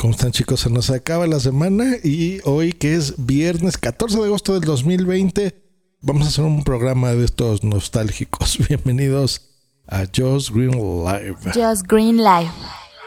¿Cómo 0.00 0.12
están 0.12 0.30
chicos? 0.30 0.60
Se 0.60 0.70
nos 0.70 0.90
acaba 0.90 1.26
la 1.26 1.40
semana 1.40 1.96
y 2.04 2.38
hoy 2.44 2.72
que 2.72 2.94
es 2.94 3.26
viernes 3.26 3.76
14 3.76 4.16
de 4.16 4.26
agosto 4.26 4.52
del 4.54 4.62
2020 4.62 5.60
vamos 6.02 6.24
a 6.24 6.28
hacer 6.28 6.44
un 6.44 6.62
programa 6.62 7.10
de 7.14 7.24
estos 7.24 7.64
nostálgicos. 7.64 8.58
Bienvenidos 8.68 9.50
a 9.88 10.04
Just 10.04 10.50
Green 10.50 10.70
Live. 10.70 11.34
Just 11.52 11.88
Green 11.88 12.18
Live. 12.18 12.52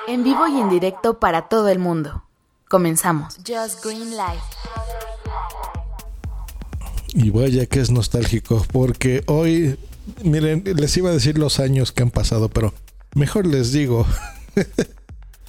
En 0.10 0.26
vivo 0.26 0.46
y 0.50 0.60
en 0.60 0.70
directo 0.70 1.18
para 1.18 1.48
todo 1.48 1.70
el 1.70 1.80
mundo. 1.80 2.26
Comenzamos. 2.70 3.38
Just 3.38 3.82
Green 3.86 4.12
Live. 4.12 4.42
Y 7.14 7.30
vaya 7.30 7.68
que 7.68 7.80
es 7.80 7.90
nostálgico 7.90 8.66
porque 8.70 9.24
hoy, 9.28 9.80
miren, 10.26 10.66
les 10.66 10.98
iba 10.98 11.10
a 11.10 11.14
decir 11.14 11.38
los 11.38 11.62
años 11.62 11.94
que 11.94 12.04
han 12.04 12.12
pasado, 12.12 12.50
pero 12.50 12.74
mejor 13.16 13.48
les 13.48 13.72
digo 13.72 14.06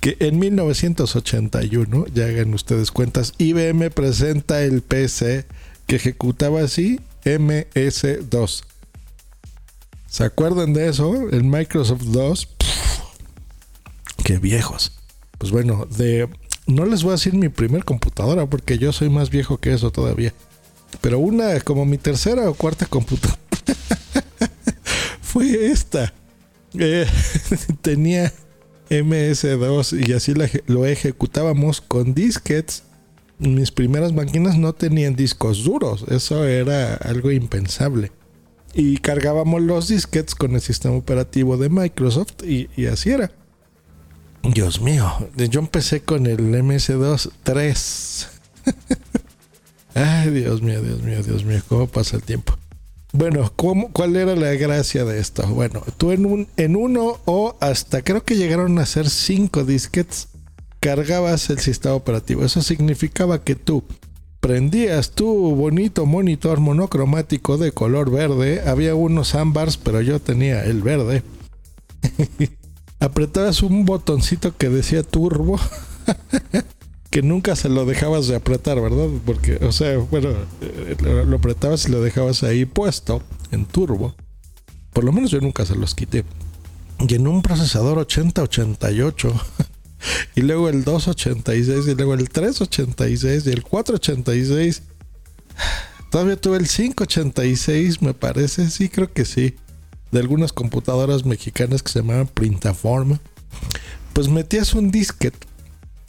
que 0.03 0.17
en 0.19 0.41
1981, 0.41 2.07
ya 2.13 2.27
hagan 2.27 2.53
ustedes 2.55 2.91
cuentas, 2.91 3.35
IBM 3.39 3.89
presenta 3.91 4.65
el 4.65 4.83
PC 4.83 5.47
que 5.87 5.95
ejecutaba 5.95 6.61
así 6.61 6.99
MS2. 7.25 8.65
¿Se 10.09 10.25
acuerdan 10.25 10.73
de 10.73 10.89
eso? 10.89 11.29
El 11.31 11.45
Microsoft 11.45 12.03
2. 12.03 12.49
qué 14.25 14.39
viejos. 14.39 14.91
Pues 15.39 15.53
bueno, 15.53 15.87
de 15.87 16.29
no 16.67 16.85
les 16.85 17.05
voy 17.05 17.11
a 17.11 17.13
decir 17.13 17.35
mi 17.35 17.49
primer 17.49 17.85
computadora 17.85 18.47
porque 18.47 18.79
yo 18.79 18.93
soy 18.93 19.09
más 19.09 19.31
viejo 19.31 19.59
que 19.59 19.73
eso 19.73 19.93
todavía. 19.93 20.35
Pero 21.01 21.21
una 21.21 21.61
como 21.61 21.85
mi 21.85 21.97
tercera 21.97 22.51
o 22.51 22.55
cuarta 22.55 22.87
computadora 22.87 23.39
fue 25.23 25.71
esta. 25.71 26.13
Eh, 26.77 27.07
tenía 27.83 28.33
MS2 28.93 30.07
y 30.07 30.13
así 30.13 30.35
lo 30.67 30.87
ejecutábamos 30.87 31.81
con 31.81 32.15
disquets. 32.15 32.85
Mis 33.39 33.73
primeras 33.73 34.13
máquinas 34.13 34.59
no 34.59 34.73
tenían 34.73 35.17
discos 35.17 35.65
duros, 35.65 36.05
eso 36.09 36.45
era 36.45 36.95
algo 36.95 37.31
impensable. 37.31 38.13
Y 38.75 38.99
cargábamos 38.99 39.63
los 39.63 39.89
disquets 39.89 40.35
con 40.35 40.55
el 40.55 40.61
sistema 40.61 40.95
operativo 40.95 41.57
de 41.57 41.69
Microsoft 41.69 42.45
y, 42.45 42.69
y 42.77 42.87
así 42.87 43.11
era. 43.11 43.33
Dios 44.43 44.81
mío, 44.81 45.11
yo 45.37 45.61
empecé 45.61 46.03
con 46.03 46.27
el 46.27 46.39
MS2 46.39 47.31
3. 47.43 48.29
Ay, 49.95 50.31
Dios 50.31 50.63
mío, 50.63 50.83
Dios 50.83 51.03
mío, 51.03 51.23
Dios 51.23 51.45
mío, 51.45 51.63
cómo 51.69 51.87
pasa 51.87 52.17
el 52.17 52.23
tiempo. 52.23 52.57
Bueno, 53.13 53.53
¿cuál 53.55 54.17
era 54.17 54.35
la 54.35 54.55
gracia 54.55 55.05
de 55.05 55.21
esto? 55.21 55.47
Bueno, 55.47 55.83
tú 55.99 56.13
en, 56.13 56.25
un, 56.25 56.49
en 56.57 56.77
uno 56.77 57.19
o 57.27 57.57
hasta 57.61 58.03
creo 58.03 58.25
que 58.25 58.37
llegaron 58.37 58.79
a 58.79 58.87
ser 58.87 59.11
cinco 59.11 59.65
disquets, 59.65 60.29
cargabas 60.81 61.51
el 61.51 61.59
sistema 61.59 61.95
operativo. 61.95 62.43
Eso 62.43 62.63
significaba 62.63 63.45
que 63.45 63.55
tú 63.55 63.85
prendías 64.41 65.11
tu 65.11 65.55
bonito 65.55 66.07
monitor 66.07 66.61
monocromático 66.61 67.59
de 67.59 67.73
color 67.73 68.11
verde. 68.11 68.63
Había 68.67 68.95
unos 68.95 69.35
ámbars, 69.35 69.77
pero 69.77 70.01
yo 70.01 70.19
tenía 70.19 70.65
el 70.65 70.81
verde. 70.81 71.23
Apretabas 72.99 73.63
un 73.63 73.85
botoncito 73.85 74.57
que 74.57 74.71
decía 74.71 75.03
turbo. 75.03 75.61
que 77.13 77.21
nunca 77.21 77.55
se 77.57 77.69
lo 77.69 77.85
dejabas 77.85 78.27
de 78.27 78.37
apretar, 78.37 78.81
¿verdad? 78.81 79.07
Porque, 79.27 79.57
o 79.57 79.71
sea, 79.71 79.99
bueno, 79.99 80.31
eh, 80.63 80.97
lo, 81.03 81.37
apretabas 81.37 81.87
y 81.87 81.93
lo 81.93 82.01
dejabas 82.01 82.43
ahí 82.43 82.65
puesto 82.65 83.23
en 83.51 83.67
turbo. 83.67 84.15
Por 84.95 85.05
lo 85.05 85.13
menos 85.13 85.31
yo 85.31 85.39
nunca 85.39 85.67
se 85.67 85.77
los 85.77 85.95
quité. 85.95 86.25
Y 87.07 87.15
en 87.15 87.27
un 87.27 87.43
procesador 87.43 87.99
8088. 87.99 89.31
y 90.37 90.41
luego 90.41 90.71
el 90.71 90.85
286 90.85 91.87
y 91.87 91.95
luego 91.95 92.15
el 92.15 92.31
386 92.31 93.47
y 93.47 93.51
el 93.51 93.63
486. 93.63 94.83
Todavía 96.11 96.41
tuve 96.41 96.57
el 96.57 96.67
586, 96.67 98.01
me 98.01 98.15
parece. 98.15 98.71
Sí, 98.71 98.89
creo 98.89 99.13
que 99.13 99.27
sí. 99.27 99.57
De 100.13 100.21
algunas 100.21 100.55
computadoras 100.55 101.27
mexicanas 101.27 101.83
que 101.83 101.93
se 101.93 101.99
llamaban 101.99 102.29
Printaform. 102.29 103.19
Pues 104.15 104.29
metías 104.29 104.73
un 104.73 104.91
disquete 104.91 105.52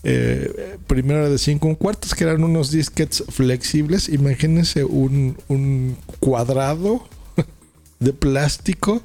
eh, 0.03 0.77
primero 0.87 1.29
de 1.29 1.37
5 1.37 1.75
cuartos, 1.77 2.13
que 2.13 2.25
eran 2.25 2.43
unos 2.43 2.71
disquets 2.71 3.23
flexibles. 3.29 4.09
Imagínense 4.09 4.83
un, 4.83 5.37
un 5.47 5.97
cuadrado 6.19 7.07
de 7.99 8.13
plástico 8.13 9.01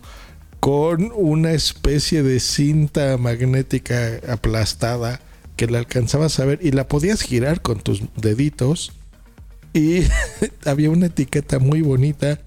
con 0.60 1.12
una 1.14 1.52
especie 1.52 2.22
de 2.22 2.40
cinta 2.40 3.16
magnética 3.16 4.20
aplastada 4.28 5.20
que 5.56 5.66
la 5.66 5.78
alcanzabas 5.78 6.38
a 6.40 6.44
ver 6.44 6.58
y 6.62 6.72
la 6.72 6.88
podías 6.88 7.22
girar 7.22 7.62
con 7.62 7.80
tus 7.80 8.02
deditos. 8.16 8.92
Y 9.72 10.02
había 10.64 10.90
una 10.90 11.06
etiqueta 11.06 11.58
muy 11.58 11.82
bonita 11.82 12.40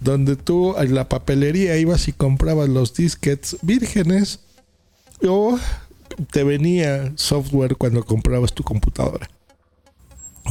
donde 0.00 0.36
tú 0.36 0.76
en 0.78 0.94
la 0.94 1.08
papelería 1.08 1.76
ibas 1.78 2.06
y 2.08 2.12
comprabas 2.12 2.68
los 2.68 2.94
disquets 2.94 3.56
vírgenes 3.62 4.40
o 5.26 5.58
te 6.30 6.44
venía 6.44 7.12
software 7.16 7.76
cuando 7.76 8.04
comprabas 8.04 8.52
tu 8.52 8.62
computadora. 8.62 9.28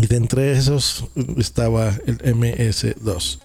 Y 0.02 0.08
de 0.08 0.18
entre 0.18 0.52
esos 0.52 1.06
estaba 1.38 1.96
el 2.06 2.20
MS2. 2.20 3.40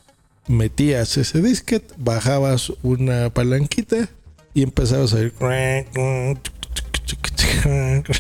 Metías 0.49 1.17
ese 1.17 1.41
disquete, 1.41 1.95
bajabas 1.97 2.73
una 2.83 3.31
palanquita 3.31 4.09
y 4.53 4.63
empezabas 4.63 5.15
a 5.15 5.21
ir. 5.21 5.33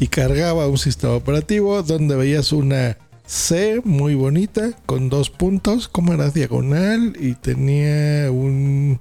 y 0.00 0.06
cargaba 0.08 0.68
un 0.68 0.78
sistema 0.78 1.14
operativo 1.14 1.82
donde 1.82 2.16
veías 2.16 2.52
una 2.52 2.96
C 3.26 3.80
muy 3.84 4.14
bonita 4.14 4.72
con 4.86 5.08
dos 5.08 5.30
puntos, 5.30 5.88
como 5.88 6.12
era 6.12 6.30
diagonal 6.30 7.16
y 7.18 7.34
tenía 7.34 8.30
un 8.30 9.00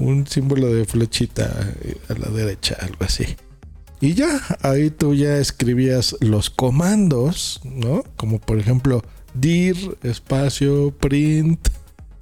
un 0.00 0.26
símbolo 0.26 0.72
de 0.72 0.84
flechita 0.84 1.74
eh, 1.82 1.96
a 2.08 2.14
la 2.14 2.28
derecha, 2.28 2.76
algo 2.80 3.04
así. 3.04 3.36
Y 4.00 4.14
ya, 4.14 4.40
ahí 4.62 4.90
tú 4.90 5.14
ya 5.14 5.36
escribías 5.36 6.16
los 6.20 6.48
comandos, 6.48 7.60
¿no? 7.64 8.02
Como 8.16 8.40
por 8.40 8.58
ejemplo, 8.58 9.02
dir, 9.34 9.98
espacio, 10.02 10.90
print, 10.98 11.68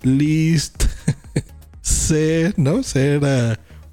list, 0.02 0.84
c, 1.80 2.52
¿no? 2.56 2.82
C. 2.82 3.20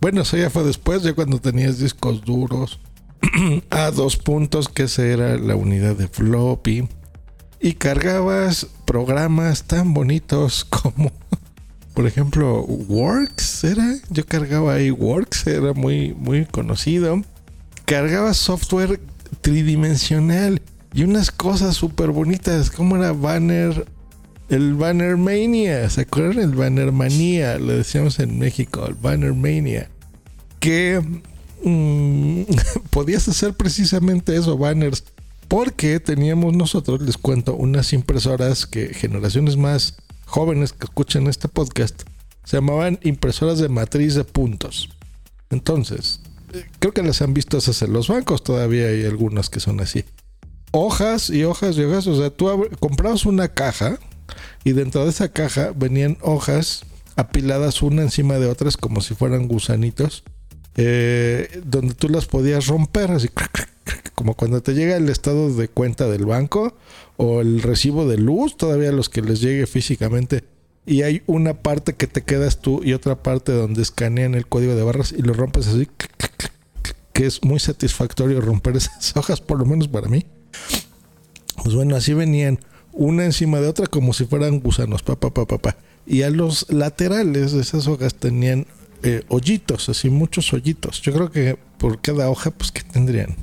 Bueno, 0.01 0.21
eso 0.21 0.35
ya 0.37 0.49
fue 0.49 0.63
después, 0.63 1.03
ya 1.03 1.13
cuando 1.13 1.39
tenías 1.39 1.77
discos 1.77 2.23
duros. 2.25 2.79
a 3.69 3.91
dos 3.91 4.17
puntos, 4.17 4.69
que 4.69 4.83
esa 4.83 5.05
era 5.05 5.37
la 5.37 5.55
unidad 5.55 5.95
de 5.95 6.07
floppy. 6.07 6.87
Y 7.59 7.73
cargabas 7.73 8.67
programas 8.85 9.63
tan 9.63 9.93
bonitos 9.93 10.65
como 10.69 11.11
por 11.95 12.05
ejemplo, 12.05 12.61
Works 12.61 13.63
era, 13.63 13.95
yo 14.09 14.25
cargaba 14.25 14.73
ahí 14.73 14.91
Works, 14.91 15.47
era 15.47 15.73
muy, 15.73 16.13
muy 16.13 16.45
conocido. 16.45 17.21
Cargaba 17.85 18.33
software 18.33 18.99
tridimensional 19.39 20.61
y 20.93 21.03
unas 21.03 21.31
cosas 21.31 21.75
súper 21.75 22.11
bonitas, 22.11 22.69
como 22.69 22.97
era 22.97 23.13
Banner, 23.13 23.87
el 24.49 24.73
Banner 24.73 25.15
Mania, 25.15 25.89
¿se 25.89 26.01
acuerdan? 26.01 26.43
El 26.43 26.55
Banner 26.55 26.91
Manía, 26.91 27.57
lo 27.57 27.77
decíamos 27.77 28.19
en 28.19 28.37
México, 28.39 28.85
el 28.85 28.95
Banner 28.95 29.33
Mania, 29.33 29.89
que 30.59 31.01
mm, 31.63 32.41
podías 32.89 33.27
hacer 33.29 33.53
precisamente 33.53 34.35
eso, 34.35 34.57
banners, 34.57 35.05
porque 35.47 36.01
teníamos 36.01 36.53
nosotros, 36.55 37.01
les 37.01 37.17
cuento, 37.17 37.55
unas 37.55 37.93
impresoras 37.93 38.65
que 38.65 38.93
generaciones 38.93 39.55
más 39.55 39.95
jóvenes 40.25 40.73
que 40.73 40.85
escuchen 40.85 41.27
este 41.27 41.47
podcast, 41.47 42.03
se 42.43 42.57
llamaban 42.57 42.99
impresoras 43.03 43.59
de 43.59 43.69
matriz 43.69 44.15
de 44.15 44.23
puntos. 44.23 44.89
Entonces, 45.49 46.21
eh, 46.53 46.65
creo 46.79 46.93
que 46.93 47.03
las 47.03 47.21
han 47.21 47.33
visto 47.33 47.57
esas 47.57 47.81
en 47.81 47.93
los 47.93 48.07
bancos, 48.07 48.43
todavía 48.43 48.87
hay 48.87 49.05
algunas 49.05 49.49
que 49.49 49.59
son 49.59 49.79
así. 49.79 50.05
Hojas 50.71 51.29
y 51.29 51.43
hojas 51.43 51.77
y 51.77 51.83
hojas, 51.83 52.07
o 52.07 52.17
sea, 52.17 52.29
tú 52.29 52.69
comprabas 52.79 53.25
una 53.25 53.47
caja 53.47 53.97
y 54.63 54.73
dentro 54.73 55.03
de 55.03 55.11
esa 55.11 55.29
caja 55.29 55.71
venían 55.75 56.17
hojas 56.21 56.85
apiladas 57.15 57.81
una 57.81 58.01
encima 58.01 58.35
de 58.35 58.47
otras 58.47 58.75
como 58.75 58.99
si 59.01 59.15
fueran 59.15 59.47
gusanitos 59.47 60.23
eh, 60.77 61.61
donde 61.63 61.93
tú 61.93 62.09
las 62.09 62.25
podías 62.25 62.67
romper, 62.67 63.11
así 63.11 63.29
como 64.15 64.33
cuando 64.33 64.61
te 64.61 64.73
llega 64.73 64.97
el 64.97 65.09
estado 65.09 65.53
de 65.53 65.67
cuenta 65.67 66.07
del 66.07 66.25
banco 66.25 66.75
o 67.17 67.41
el 67.41 67.61
recibo 67.61 68.07
de 68.07 68.17
luz, 68.17 68.57
todavía 68.57 68.91
los 68.91 69.09
que 69.09 69.21
les 69.21 69.41
llegue 69.41 69.67
físicamente. 69.67 70.43
Y 70.85 71.01
hay 71.01 71.23
una 71.25 71.61
parte 71.61 71.93
que 71.93 72.07
te 72.07 72.21
quedas 72.21 72.61
tú 72.61 72.81
y 72.83 72.93
otra 72.93 73.21
parte 73.21 73.51
donde 73.51 73.81
escanean 73.81 74.35
el 74.35 74.47
código 74.47 74.75
de 74.75 74.83
barras 74.83 75.11
y 75.11 75.21
lo 75.21 75.33
rompes 75.33 75.67
así, 75.67 75.87
que 77.13 77.25
es 77.25 77.43
muy 77.43 77.59
satisfactorio 77.59 78.41
romper 78.41 78.75
esas 78.77 79.15
hojas, 79.17 79.41
por 79.41 79.59
lo 79.59 79.65
menos 79.65 79.87
para 79.87 80.07
mí. 80.07 80.25
Pues 81.63 81.75
bueno, 81.75 81.95
así 81.95 82.13
venían 82.13 82.59
una 82.93 83.25
encima 83.25 83.59
de 83.59 83.67
otra 83.67 83.87
como 83.87 84.13
si 84.13 84.25
fueran 84.25 84.59
gusanos, 84.59 85.03
papá, 85.03 85.33
papá, 85.33 85.57
papá. 85.57 85.77
Y 86.05 86.21
a 86.21 86.29
los 86.29 86.71
laterales 86.71 87.51
de 87.51 87.61
esas 87.61 87.87
hojas 87.87 88.13
tenían 88.13 88.67
eh, 89.01 89.23
hoyitos, 89.27 89.89
así 89.89 90.09
muchos 90.09 90.53
hoyitos. 90.53 91.01
Yo 91.01 91.13
creo 91.13 91.31
que 91.31 91.57
por 91.79 91.99
cada 91.99 92.29
hoja, 92.29 92.51
pues 92.51 92.71
que 92.71 92.83
tendrían 92.83 93.35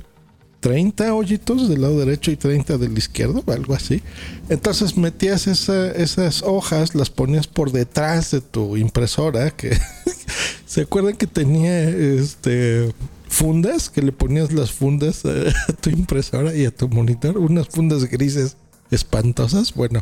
30 0.63 1.13
hoyitos 1.13 1.67
del 1.67 1.81
lado 1.81 1.99
derecho 1.99 2.31
y 2.31 2.37
30 2.37 2.77
del 2.77 2.97
izquierdo, 2.97 3.43
algo 3.47 3.73
así. 3.73 4.01
Entonces 4.47 4.95
metías 4.95 5.45
esas 5.45 6.41
hojas, 6.41 6.95
las 6.95 7.09
ponías 7.09 7.47
por 7.47 7.73
detrás 7.73 8.31
de 8.31 8.39
tu 8.39 8.77
impresora, 8.77 9.51
que 9.51 9.77
se 10.65 10.81
acuerdan 10.81 11.17
que 11.17 11.27
tenía 11.27 11.89
este 11.89 12.93
fundas, 13.27 13.89
que 13.89 14.01
le 14.01 14.13
ponías 14.13 14.53
las 14.53 14.71
fundas 14.71 15.23
a 15.67 15.73
tu 15.73 15.89
impresora 15.89 16.55
y 16.55 16.63
a 16.63 16.71
tu 16.71 16.87
monitor, 16.87 17.37
unas 17.37 17.67
fundas 17.67 18.05
grises 18.05 18.55
espantosas, 18.89 19.73
bueno, 19.73 20.01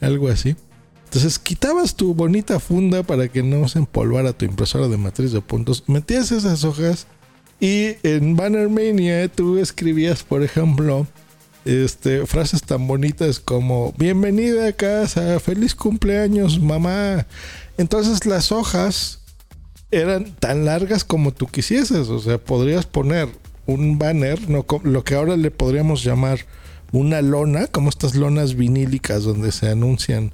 algo 0.00 0.28
así. 0.30 0.56
Entonces 1.04 1.38
quitabas 1.38 1.94
tu 1.94 2.12
bonita 2.12 2.58
funda 2.58 3.04
para 3.04 3.28
que 3.28 3.44
no 3.44 3.68
se 3.68 3.78
empolvara 3.78 4.32
tu 4.32 4.46
impresora 4.46 4.88
de 4.88 4.96
matriz 4.96 5.30
de 5.30 5.42
puntos, 5.42 5.84
metías 5.86 6.32
esas 6.32 6.64
hojas 6.64 7.06
y 7.62 7.96
en 8.02 8.34
Bannermania 8.34 9.28
tú 9.28 9.56
escribías, 9.56 10.24
por 10.24 10.42
ejemplo, 10.42 11.06
este, 11.64 12.26
frases 12.26 12.64
tan 12.64 12.88
bonitas 12.88 13.38
como 13.38 13.94
bienvenida 13.96 14.66
a 14.66 14.72
casa, 14.72 15.38
feliz 15.38 15.76
cumpleaños 15.76 16.58
mamá. 16.58 17.24
Entonces 17.78 18.26
las 18.26 18.50
hojas 18.50 19.20
eran 19.92 20.34
tan 20.40 20.64
largas 20.64 21.04
como 21.04 21.30
tú 21.32 21.46
quisieses, 21.46 22.08
o 22.08 22.18
sea, 22.18 22.38
podrías 22.38 22.84
poner 22.84 23.28
un 23.66 23.96
banner, 23.96 24.50
no, 24.50 24.66
lo 24.82 25.04
que 25.04 25.14
ahora 25.14 25.36
le 25.36 25.52
podríamos 25.52 26.02
llamar 26.02 26.40
una 26.90 27.22
lona, 27.22 27.68
como 27.68 27.90
estas 27.90 28.16
lonas 28.16 28.56
vinílicas 28.56 29.22
donde 29.22 29.52
se 29.52 29.68
anuncian 29.68 30.32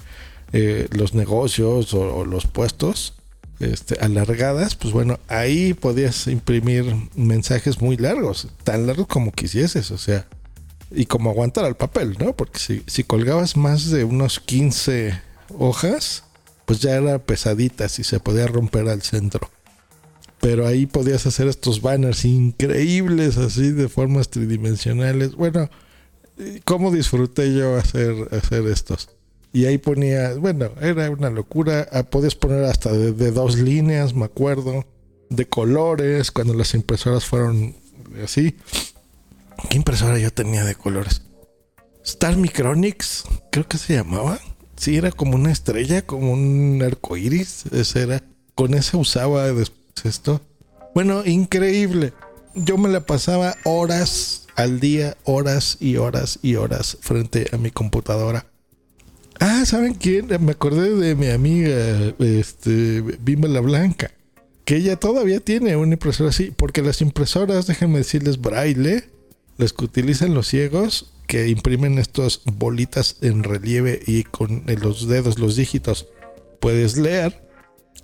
eh, 0.55 0.89
los 0.93 1.13
negocios 1.13 1.93
o, 1.93 2.25
los 2.25 2.47
puestos 2.47 3.18
este, 3.61 3.99
alargadas, 4.01 4.75
pues 4.75 4.93
bueno, 4.93 5.19
ahí 5.29 5.75
podías 5.75 6.27
imprimir 6.29 6.95
mensajes 7.15 7.81
muy 7.81 7.97
largos, 7.97 8.49
tan 8.65 8.87
largos 8.87 9.07
como 9.07 9.33
quisieses, 9.33 9.91
o 9.91 9.99
sea, 9.99 10.27
y 10.91 11.07
como 11.07 11.31
aguantar 11.31 11.65
al 11.65 11.77
papel, 11.77 12.17
¿no? 12.19 12.35
Porque 12.35 12.59
si, 12.59 12.83
si 12.87 13.05
colgabas 13.05 13.57
más 13.57 13.91
de 13.91 14.05
unos 14.05 14.41
15 14.41 15.21
hojas, 15.59 16.25
pues 16.65 16.81
ya 16.81 16.97
era 16.97 17.19
pesadita 17.19 17.87
y 17.87 18.05
se 18.05 18.21
podía 18.21 18.47
romper 18.47 18.89
al 18.89 19.03
centro. 19.03 19.51
Pero 20.41 20.67
ahí 20.67 20.87
podías 20.87 21.27
hacer 21.27 21.49
estos 21.49 21.83
banners 21.83 22.25
increíbles, 22.25 23.39
así 23.39 23.73
de 23.73 23.89
formas 23.89 24.29
tridimensionales. 24.29 25.35
Bueno, 25.35 25.69
¿cómo 26.65 26.93
disfruté 26.93 27.55
yo 27.55 27.77
hacer, 27.77 28.15
hacer 28.31 28.67
estos? 28.67 29.11
Y 29.53 29.65
ahí 29.65 29.79
ponía, 29.79 30.35
bueno, 30.35 30.71
era 30.81 31.11
una 31.11 31.31
locura. 31.31 31.89
Ah, 31.93 32.03
podías 32.03 32.35
poner 32.35 32.65
hasta 32.65 32.93
de, 32.93 33.31
dos 33.31 33.59
líneas, 33.59 34.15
me 34.15 34.25
acuerdo. 34.25 34.85
De 35.31 35.47
colores, 35.47 36.31
cuando 36.31 36.55
las 36.55 36.75
impresoras 36.75 37.25
fueron 37.25 37.77
así. 38.23 38.57
¿Qué 39.71 39.77
impresora 39.77 40.19
yo 40.19 40.33
tenía 40.33 40.65
de 40.65 40.75
colores? 40.75 41.23
Star 42.05 42.37
Micronics, 42.37 43.25
creo 43.51 43.67
que 43.67 43.79
se 43.79 43.95
llamaba. 43.95 44.39
Sí, 44.77 44.97
era 44.97 45.11
como 45.11 45.35
una 45.35 45.51
estrella, 45.51 46.03
como 46.03 46.33
un 46.33 46.83
arco 46.85 47.17
iris. 47.17 47.65
Ese 47.73 48.03
era. 48.03 48.23
Con 48.55 48.75
ese 48.75 48.97
usaba 48.97 49.47
después 49.53 50.05
esto. 50.05 50.41
Bueno, 50.95 51.25
increíble. 51.25 52.13
Yo 52.55 52.77
me 52.77 52.89
la 52.89 53.01
pasaba 53.01 53.55
horas 53.65 54.47
al 54.57 54.81
día, 54.81 55.17
horas 55.25 55.77
y 55.81 55.97
horas 55.97 56.39
y 56.43 56.57
horas 56.57 56.99
frente 57.01 57.49
a 57.53 57.57
mi 57.57 57.71
computadora 57.71 58.48
Ah, 59.41 59.65
¿saben 59.65 59.95
quién? 59.95 60.27
Me 60.41 60.53
acordé 60.53 60.95
de 60.95 61.15
mi 61.15 61.29
amiga, 61.29 62.15
este, 62.19 63.03
Bimba 63.21 63.49
la 63.49 63.61
Blanca, 63.61 64.11
que 64.65 64.77
ella 64.77 64.97
todavía 64.97 65.41
tiene 65.41 65.77
una 65.77 65.95
impresora 65.95 66.31
así, 66.31 66.53
porque 66.57 66.83
las 66.83 67.01
impresoras, 67.01 67.67
déjenme 67.67 67.99
decirles, 67.99 68.41
braille, 68.41 69.05
las 69.57 69.73
que 69.73 69.85
utilizan 69.85 70.35
los 70.35 70.49
ciegos, 70.49 71.13
que 71.27 71.49
imprimen 71.49 71.99
estas 71.99 72.41
bolitas 72.45 73.17
en 73.21 73.45
relieve 73.45 74.01
y 74.07 74.25
con 74.25 74.65
los 74.67 75.07
dedos, 75.07 75.39
los 75.39 75.57
dígitos, 75.57 76.09
puedes 76.61 76.97
leer, 76.97 77.49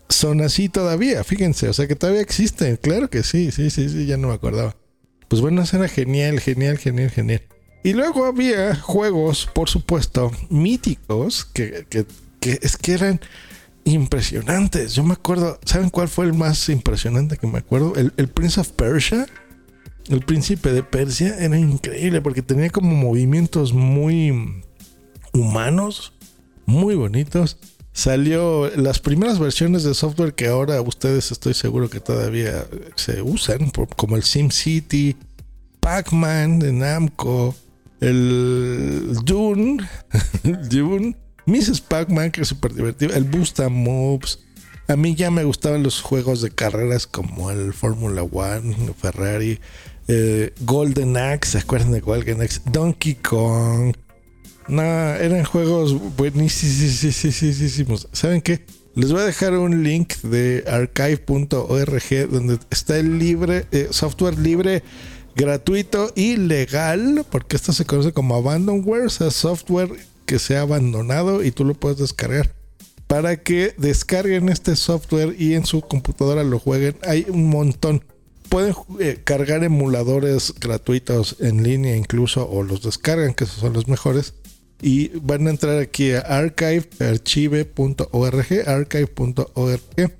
son 0.09 0.41
así 0.41 0.69
todavía, 0.69 1.25
fíjense, 1.25 1.69
o 1.69 1.73
sea 1.73 1.89
que 1.89 1.97
todavía 1.97 2.21
existen, 2.21 2.77
claro 2.77 3.11
que 3.11 3.23
sí, 3.23 3.51
sí, 3.51 3.71
sí, 3.71 3.89
sí, 3.89 4.07
ya 4.07 4.17
no 4.17 4.29
me 4.29 4.35
acordaba. 4.35 4.77
Pues 5.29 5.41
bueno, 5.41 5.63
eso 5.63 5.79
era 5.79 5.89
genial, 5.89 6.39
genial, 6.39 6.79
genial, 6.79 7.11
genial. 7.11 7.43
Y 7.85 7.93
luego 7.93 8.25
había 8.25 8.75
juegos, 8.75 9.47
por 9.55 9.69
supuesto, 9.69 10.33
míticos, 10.49 11.45
que, 11.45 11.87
es 12.41 12.79
que 12.79 12.93
eran 12.93 13.21
impresionantes. 13.85 14.95
Yo 14.95 15.05
me 15.05 15.13
acuerdo, 15.13 15.61
¿saben 15.67 15.91
cuál 15.91 16.09
fue 16.09 16.25
el 16.25 16.33
más 16.33 16.67
impresionante 16.71 17.37
que 17.37 17.47
me 17.47 17.59
acuerdo? 17.59 17.93
El, 17.95 18.29
Prince 18.29 18.59
of 18.59 18.71
Persia. 18.71 19.27
El 20.09 20.21
príncipe 20.21 20.73
de 20.73 20.83
Persia 20.83 21.37
era 21.39 21.59
increíble 21.59 22.23
porque 22.23 22.41
tenía 22.41 22.71
como 22.71 22.95
movimientos 22.97 23.75
muy 23.75 24.63
humanos, 25.35 26.15
muy 26.65 26.95
bonitos. 26.95 27.59
Salió 27.93 28.75
las 28.77 28.99
primeras 28.99 29.39
versiones 29.39 29.83
de 29.83 29.93
software 29.93 30.33
que 30.33 30.47
ahora 30.47 30.81
ustedes 30.81 31.31
estoy 31.31 31.53
seguro 31.53 31.91
que 31.91 32.01
todavía 32.01 32.67
se 32.97 33.21
usan, 33.21 33.71
como 33.95 34.17
el 34.17 34.23
SimCity, 34.23 35.17
Pac-Man 35.81 36.61
de 36.61 36.73
Namco, 36.73 37.55
el 38.05 39.17
Dune, 39.25 39.79
Dune, 40.69 41.17
Mrs. 41.47 41.81
Pac-Man, 41.81 42.31
que 42.31 42.43
es 42.43 42.49
súper 42.49 42.75
divertido, 42.75 43.15
el 43.15 43.25
Boost 43.25 43.61
Moves. 43.71 44.41
A 44.89 44.97
mí 44.97 45.15
ya 45.15 45.31
me 45.31 45.45
gustaban 45.45 45.83
los 45.83 46.03
juegos 46.03 46.43
de 46.43 46.51
carreras 46.51 47.07
como 47.07 47.51
el 47.51 47.73
Fórmula 47.73 48.23
One, 48.23 48.77
Ferrari, 49.01 49.59
eh, 50.09 50.53
Golden 50.61 51.17
Axe, 51.17 51.53
¿se 51.53 51.59
acuerdan 51.59 51.93
de 51.93 52.01
Golden 52.01 52.43
Axe? 52.43 52.61
Donkey 52.67 53.15
Kong. 53.15 53.95
No, 54.69 54.83
eran 54.83 55.45
juegos 55.45 56.17
buenísimos. 56.17 58.09
¿Saben 58.13 58.43
qué? 58.43 58.67
Les 58.95 59.11
voy 59.11 59.23
a 59.23 59.25
dejar 59.25 59.55
un 59.55 59.83
link 59.83 60.15
de 60.23 60.65
archive.org 60.69 62.29
donde 62.31 62.59
está 62.71 62.99
el 62.99 63.19
libre, 63.19 63.67
eh, 63.73 63.89
software 63.91 64.39
libre 64.39 64.83
gratuito 65.35 66.13
y 66.15 66.37
legal, 66.37 67.25
porque 67.31 67.57
esto 67.57 67.73
se 67.73 67.85
conoce 67.85 68.13
como 68.13 68.37
abandonware, 68.37 69.07
o 69.07 69.11
sea, 69.11 69.31
software 69.31 69.91
que 70.27 70.39
se 70.39 70.57
ha 70.57 70.63
abandonado 70.63 71.43
y 71.45 71.51
tú 71.51 71.65
lo 71.65 71.75
puedes 71.75 71.99
descargar. 71.99 72.55
Para 73.07 73.37
que 73.37 73.75
descarguen 73.77 74.49
este 74.49 74.77
software 74.77 75.37
y 75.39 75.55
en 75.55 75.67
su 75.67 75.83
computadora 75.83 76.43
lo 76.43 76.59
jueguen, 76.59 76.97
hay 77.03 77.27
un 77.29 77.49
montón. 77.49 78.05
Pueden 78.49 78.75
eh, 79.01 79.21
cargar 79.23 79.63
emuladores 79.65 80.55
gratuitos 80.59 81.37
en 81.41 81.63
línea 81.63 81.97
incluso 81.97 82.49
o 82.49 82.63
los 82.63 82.83
descargan, 82.83 83.35
que 83.35 83.45
esos 83.45 83.59
son 83.59 83.73
los 83.73 83.89
mejores. 83.89 84.35
Y 84.81 85.09
van 85.21 85.47
a 85.47 85.51
entrar 85.51 85.79
aquí 85.79 86.13
a 86.13 86.21
archive.org, 86.21 86.99
archive.org. 88.67 90.13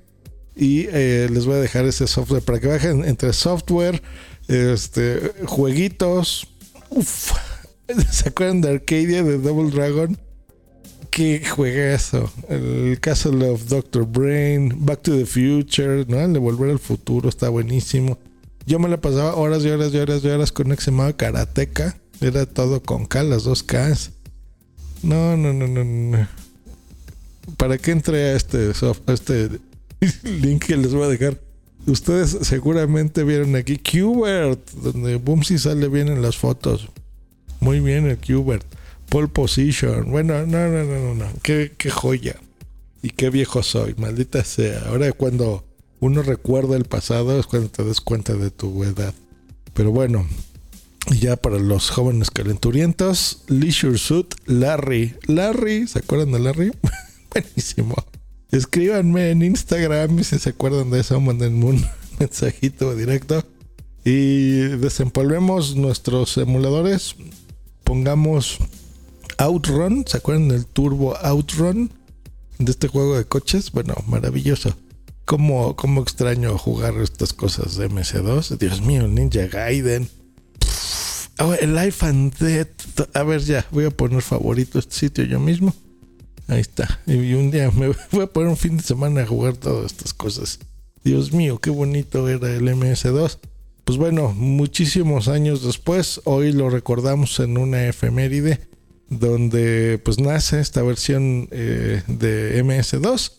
Y 0.55 0.87
eh, 0.89 1.27
les 1.31 1.45
voy 1.45 1.55
a 1.55 1.59
dejar 1.59 1.85
ese 1.85 2.07
software 2.07 2.41
para 2.41 2.59
que 2.59 2.67
bajen 2.67 3.03
entre 3.03 3.33
software, 3.33 4.01
este, 4.47 5.33
jueguitos. 5.45 6.47
Uf. 6.89 7.31
¿Se 8.11 8.29
acuerdan 8.29 8.61
de 8.61 8.69
Arcadia 8.71 9.23
de 9.23 9.37
Double 9.37 9.69
Dragon? 9.71 10.17
Qué 11.15 11.41
eso 11.93 12.29
El 12.49 12.99
Castle 12.99 13.49
of 13.49 13.69
Dr. 13.69 14.03
Brain, 14.05 14.85
Back 14.85 15.03
to 15.03 15.15
the 15.15 15.25
Future, 15.25 16.03
¿no? 16.09 16.19
El 16.19 16.33
de 16.33 16.39
Volver 16.39 16.71
al 16.71 16.79
Futuro 16.79 17.29
está 17.29 17.47
buenísimo. 17.47 18.17
Yo 18.65 18.79
me 18.79 18.89
la 18.89 18.99
pasaba 18.99 19.33
horas 19.35 19.63
y 19.63 19.69
horas 19.69 19.93
y 19.93 19.97
horas 19.97 20.21
y 20.25 20.27
horas 20.27 20.51
con 20.51 20.65
una 20.65 20.75
que 20.75 20.81
se 20.81 20.91
llamaba 20.91 21.13
Karateka. 21.13 21.97
Era 22.19 22.45
todo 22.45 22.83
con 22.83 23.05
K, 23.05 23.23
las 23.23 23.45
dos 23.45 23.63
Ks. 23.63 24.11
No, 25.03 25.37
no, 25.37 25.53
no, 25.53 25.67
no, 25.67 25.85
no. 25.85 26.27
¿Para 27.55 27.77
qué 27.77 27.91
entré 27.91 28.35
este, 28.35 28.71
a 28.81 29.13
este 29.13 29.49
link 30.23 30.65
que 30.65 30.75
les 30.75 30.93
voy 30.93 31.03
a 31.03 31.07
dejar? 31.07 31.39
Ustedes 31.87 32.37
seguramente 32.41 33.23
vieron 33.23 33.55
aquí 33.55 33.77
Qbert, 33.77 34.71
donde 34.71 35.17
Boomsy 35.17 35.59
sale 35.59 35.87
bien 35.87 36.07
en 36.07 36.21
las 36.21 36.37
fotos. 36.37 36.89
Muy 37.59 37.79
bien 37.79 38.07
el 38.07 38.17
Qbert. 38.17 38.65
Pole 39.09 39.27
position. 39.27 40.09
Bueno, 40.09 40.45
no, 40.47 40.67
no, 40.67 40.83
no, 40.83 40.99
no, 40.99 41.15
no. 41.15 41.25
Qué, 41.43 41.73
qué 41.77 41.91
joya. 41.91 42.35
Y 43.03 43.11
qué 43.11 43.29
viejo 43.29 43.61
soy, 43.61 43.93
maldita 43.97 44.43
sea. 44.43 44.85
Ahora 44.87 45.11
cuando 45.11 45.63
uno 45.99 46.23
recuerda 46.23 46.75
el 46.75 46.85
pasado 46.85 47.39
es 47.39 47.45
cuando 47.45 47.69
te 47.69 47.83
das 47.83 48.01
cuenta 48.01 48.33
de 48.33 48.49
tu 48.49 48.83
edad. 48.83 49.13
Pero 49.73 49.91
bueno, 49.91 50.25
ya 51.19 51.35
para 51.35 51.59
los 51.59 51.91
jóvenes 51.91 52.31
calenturientos, 52.31 53.43
Leisure 53.47 53.97
Suit 53.97 54.33
Larry. 54.45 55.15
Larry, 55.27 55.87
¿se 55.87 55.99
acuerdan 55.99 56.31
de 56.31 56.39
Larry? 56.39 56.71
Buenísimo. 57.31 57.95
Escríbanme 58.51 59.31
en 59.31 59.41
Instagram 59.41 60.23
si 60.23 60.39
se 60.39 60.49
acuerdan 60.49 60.91
de 60.91 61.01
eso, 61.01 61.19
manden 61.19 61.63
un 61.63 61.85
mensajito 62.19 62.95
directo. 62.95 63.43
Y 64.03 64.59
desempolvemos 64.77 65.75
nuestros 65.75 66.37
emuladores. 66.37 67.15
Pongamos 67.83 68.59
Outrun, 69.37 70.05
¿se 70.07 70.17
acuerdan 70.17 70.49
del 70.49 70.65
Turbo 70.65 71.17
Outrun? 71.17 71.91
De 72.59 72.71
este 72.71 72.87
juego 72.87 73.17
de 73.17 73.25
coches. 73.25 73.71
Bueno, 73.71 73.95
maravilloso. 74.07 74.75
¿Cómo, 75.25 75.75
cómo 75.75 76.01
extraño 76.03 76.55
jugar 76.57 76.93
estas 77.01 77.33
cosas 77.33 77.75
de 77.77 77.89
MS2? 77.89 78.59
Dios 78.59 78.81
mío, 78.81 79.07
Ninja 79.07 79.47
Gaiden. 79.47 80.07
el 81.59 81.75
Life 81.75 82.05
and 82.05 82.37
Death. 82.37 83.09
A 83.15 83.23
ver, 83.23 83.41
ya, 83.41 83.65
voy 83.71 83.85
a 83.85 83.89
poner 83.89 84.21
favorito 84.21 84.77
este 84.77 84.93
sitio 84.93 85.23
yo 85.23 85.39
mismo. 85.39 85.73
Ahí 86.47 86.61
está. 86.61 86.99
Y 87.05 87.33
un 87.33 87.51
día 87.51 87.71
me 87.71 87.87
voy 88.11 88.23
a 88.23 88.27
poner 88.27 88.49
un 88.49 88.57
fin 88.57 88.77
de 88.77 88.83
semana 88.83 89.21
a 89.21 89.27
jugar 89.27 89.57
todas 89.57 89.91
estas 89.91 90.13
cosas. 90.13 90.59
Dios 91.03 91.33
mío, 91.33 91.59
qué 91.59 91.69
bonito 91.69 92.27
era 92.27 92.51
el 92.51 92.63
MS2. 92.63 93.37
Pues 93.83 93.97
bueno, 93.97 94.33
muchísimos 94.33 95.27
años 95.27 95.63
después, 95.63 96.21
hoy 96.23 96.51
lo 96.51 96.69
recordamos 96.71 97.39
en 97.39 97.57
una 97.57 97.87
efeméride 97.87 98.59
donde 99.09 100.01
pues 100.03 100.19
nace 100.19 100.59
esta 100.59 100.81
versión 100.81 101.47
eh, 101.51 102.01
de 102.07 102.63
MS2 102.63 103.31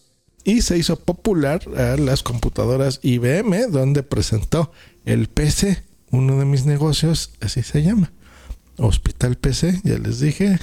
y 0.45 0.63
se 0.63 0.79
hizo 0.79 0.97
popular 0.97 1.61
a 1.77 1.97
las 1.97 2.23
computadoras 2.23 3.01
IBM 3.03 3.73
donde 3.73 4.05
presentó 4.05 4.71
el 5.05 5.27
PC, 5.27 5.83
uno 6.13 6.39
de 6.39 6.45
mis 6.45 6.65
negocios, 6.65 7.33
así 7.41 7.65
se 7.65 7.83
llama. 7.83 8.13
Hospital 8.79 9.37
PC, 9.37 9.81
ya 9.85 9.99
les 9.99 10.21
dije. 10.21 10.59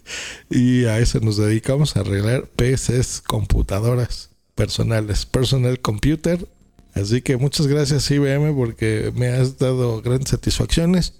y 0.50 0.84
a 0.84 0.98
eso 0.98 1.20
nos 1.20 1.36
dedicamos 1.36 1.96
a 1.96 2.00
arreglar 2.00 2.46
PCs, 2.46 3.20
computadoras 3.20 4.30
personales, 4.54 5.26
personal 5.26 5.80
computer. 5.80 6.46
Así 6.94 7.22
que 7.22 7.36
muchas 7.36 7.66
gracias 7.66 8.10
IBM 8.10 8.54
porque 8.54 9.12
me 9.14 9.28
has 9.28 9.58
dado 9.58 10.02
grandes 10.02 10.30
satisfacciones. 10.30 11.14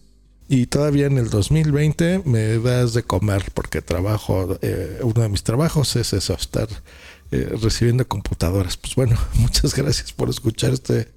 Y 0.48 0.66
todavía 0.66 1.06
en 1.06 1.16
el 1.16 1.30
2020 1.30 2.22
me 2.26 2.58
das 2.58 2.92
de 2.92 3.04
comer 3.04 3.44
porque 3.54 3.80
trabajo, 3.80 4.58
eh, 4.60 4.98
uno 5.02 5.22
de 5.22 5.28
mis 5.28 5.44
trabajos 5.44 5.96
es 5.96 6.12
eso, 6.12 6.34
estar 6.34 6.68
eh, 7.30 7.56
recibiendo 7.62 8.06
computadoras. 8.06 8.76
Pues 8.76 8.94
bueno, 8.94 9.16
muchas 9.34 9.74
gracias 9.74 10.12
por 10.12 10.28
escuchar 10.28 10.72
este 10.72 11.08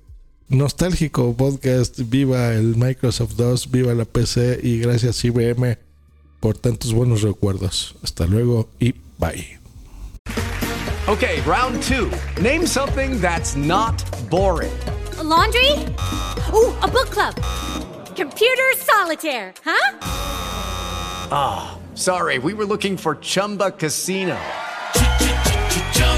nostálgico 0.50 1.36
podcast. 1.36 2.00
Viva 2.10 2.54
el 2.54 2.76
Microsoft 2.76 3.36
2, 3.36 3.72
viva 3.72 3.94
la 3.94 4.06
PC 4.06 4.60
y 4.62 4.80
gracias 4.80 5.24
IBM 5.24 5.78
por 6.40 6.58
tantos 6.58 6.94
buenos 6.94 7.22
recuerdos. 7.22 7.96
Hasta 8.04 8.26
luego 8.26 8.70
y 8.80 8.94
bye. 9.18 9.60
Okay, 11.08 11.40
round 11.42 11.84
two. 11.84 12.10
Name 12.42 12.66
something 12.66 13.22
that's 13.22 13.56
not 13.56 13.94
boring. 14.30 14.74
A 15.20 15.24
laundry? 15.24 15.72
Ooh, 16.52 16.74
a 16.82 16.88
book 16.88 17.12
club. 17.12 17.36
Computer 18.16 18.74
solitaire, 18.78 19.54
huh? 19.64 20.00
Ah, 21.32 21.78
oh, 21.78 21.96
sorry, 21.96 22.40
we 22.40 22.54
were 22.54 22.66
looking 22.66 22.98
for 22.98 23.16
Chumba 23.22 23.72
Casino. 23.72 24.36